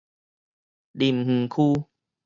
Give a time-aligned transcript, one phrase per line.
[0.93, 1.85] 林園區